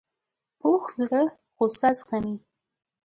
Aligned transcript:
پوخ 0.59 0.83
زړه 0.97 1.21
غصه 1.55 1.89
زغمي 1.97 2.35